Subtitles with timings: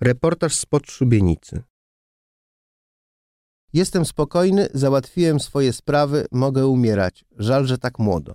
[0.00, 1.62] Reportaż spod szubienicy.
[3.72, 7.24] Jestem spokojny, załatwiłem swoje sprawy, mogę umierać.
[7.38, 8.34] Żal, że tak młodo.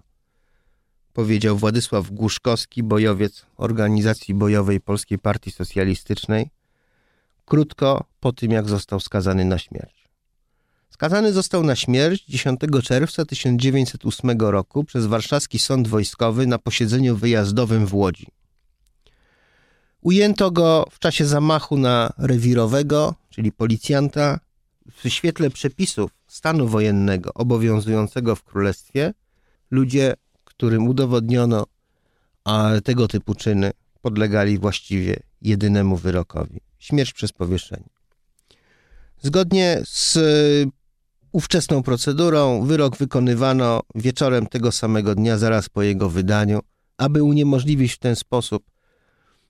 [1.14, 6.50] Powiedział Władysław Głuszkowski, bojowiec Organizacji Bojowej Polskiej Partii Socjalistycznej,
[7.46, 10.10] krótko po tym, jak został skazany na śmierć.
[10.90, 17.86] Skazany został na śmierć 10 czerwca 1908 roku przez warszawski sąd wojskowy na posiedzeniu wyjazdowym
[17.86, 18.35] w Łodzi.
[20.06, 24.40] Ujęto go w czasie zamachu na rewirowego, czyli policjanta,
[24.92, 29.14] w świetle przepisów stanu wojennego obowiązującego w królestwie.
[29.72, 31.66] Ludzie, którym udowodniono
[32.44, 37.90] a tego typu czyny, podlegali właściwie jedynemu wyrokowi śmierć przez powieszenie.
[39.22, 40.18] Zgodnie z
[41.32, 46.60] ówczesną procedurą wyrok wykonywano wieczorem tego samego dnia, zaraz po jego wydaniu,
[46.98, 48.75] aby uniemożliwić w ten sposób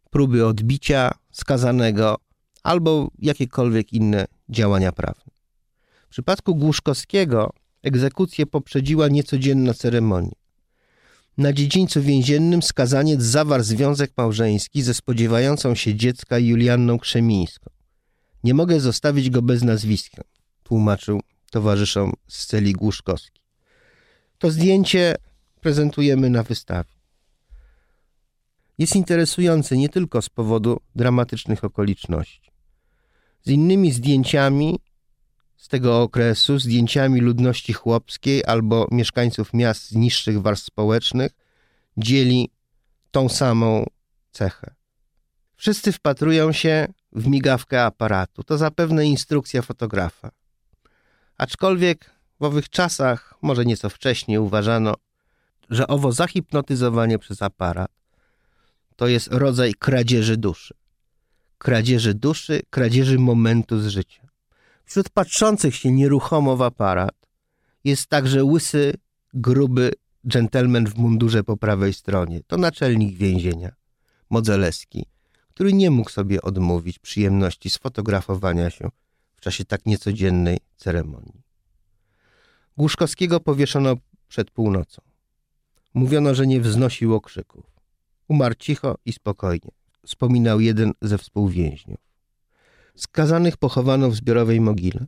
[0.09, 2.17] próby odbicia skazanego
[2.63, 5.33] albo jakiekolwiek inne działania prawne.
[6.07, 7.53] W przypadku Głuszkowskiego
[7.83, 10.35] egzekucję poprzedziła niecodzienna ceremonia.
[11.37, 17.69] Na dziedzińcu więziennym skazaniec zawarł związek małżeński ze spodziewającą się dziecka Julianną Krzemińską.
[18.43, 20.23] Nie mogę zostawić go bez nazwiska,
[20.63, 23.41] tłumaczył towarzyszom z celi Głuszkowski.
[24.37, 25.15] To zdjęcie
[25.61, 26.94] prezentujemy na wystawie
[28.77, 32.51] jest interesujący nie tylko z powodu dramatycznych okoliczności.
[33.43, 34.79] Z innymi zdjęciami
[35.57, 41.31] z tego okresu, zdjęciami ludności chłopskiej albo mieszkańców miast z niższych warstw społecznych,
[41.97, 42.49] dzieli
[43.11, 43.85] tą samą
[44.31, 44.75] cechę.
[45.55, 48.43] Wszyscy wpatrują się w migawkę aparatu.
[48.43, 50.31] To zapewne instrukcja fotografa.
[51.37, 54.93] Aczkolwiek w owych czasach, może nieco wcześniej, uważano,
[55.69, 57.91] że owo zahipnotyzowanie przez aparat
[58.95, 60.73] to jest rodzaj kradzieży duszy.
[61.57, 64.27] Kradzieży duszy, kradzieży momentu z życia.
[64.85, 67.15] Wśród patrzących się nieruchomo w aparat
[67.83, 68.93] jest także łysy,
[69.33, 69.91] gruby
[70.27, 72.41] dżentelmen w mundurze po prawej stronie.
[72.47, 73.75] To naczelnik więzienia,
[74.29, 75.05] Modzelewski,
[75.49, 78.89] który nie mógł sobie odmówić przyjemności sfotografowania się
[79.35, 81.41] w czasie tak niecodziennej ceremonii.
[82.77, 83.95] Głuszkowskiego powieszono
[84.27, 85.01] przed północą.
[85.93, 87.74] Mówiono, że nie wznosił okrzyków.
[88.27, 89.71] Umarł cicho i spokojnie,
[90.05, 91.99] wspominał jeden ze współwięźniów.
[92.95, 95.05] Skazanych pochowano w zbiorowej mogile.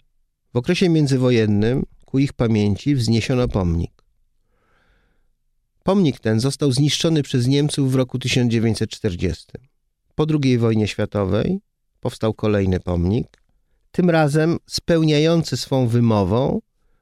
[0.53, 4.03] W okresie międzywojennym ku ich pamięci wzniesiono pomnik.
[5.83, 9.45] Pomnik ten został zniszczony przez Niemców w roku 1940.
[10.15, 11.59] Po II wojnie światowej
[11.99, 13.27] powstał kolejny pomnik,
[13.91, 16.61] tym razem spełniający swą wymową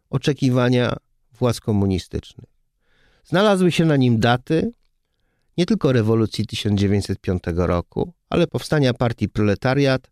[0.10, 0.96] oczekiwania
[1.40, 2.50] władz komunistycznych.
[3.24, 4.72] Znalazły się na nim daty
[5.58, 10.12] nie tylko rewolucji 1905 roku, ale powstania partii Proletariat,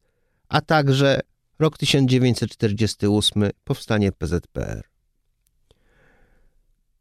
[0.50, 1.20] a także
[1.60, 4.84] rok 1948, powstanie PZPR.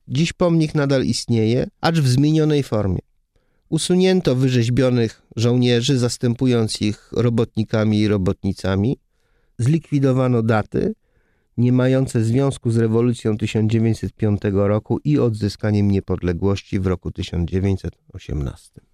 [0.08, 2.98] Dziś pomnik nadal istnieje, acz w zmienionej formie.
[3.68, 8.98] Usunięto wyrzeźbionych żołnierzy, zastępując ich robotnikami i robotnicami.
[9.58, 10.94] Zlikwidowano daty
[11.56, 18.91] nie mające związku z rewolucją 1905 roku i odzyskaniem niepodległości w roku 1918.